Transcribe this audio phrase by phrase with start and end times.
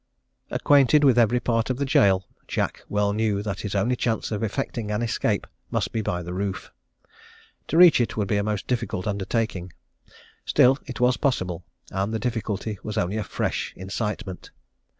[0.49, 4.41] "Acquainted with every part of the gaol, Jack well knew that his only chance of
[4.41, 6.71] effecting an escape must be by the roof.
[7.67, 9.73] To reach it would be a most difficult undertaking.
[10.43, 14.49] Still it was possible, and the difficulty was only a fresh incitement.